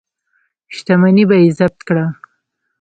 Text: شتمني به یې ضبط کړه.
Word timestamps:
شتمني 0.75 1.23
به 1.29 1.35
یې 1.41 1.49
ضبط 1.57 1.79
کړه. 1.87 2.05